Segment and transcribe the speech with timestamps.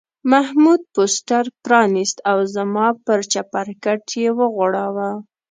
[0.31, 5.09] محمود پوسټر پرانیست او زما پر چپرکټ یې وغوړاوه.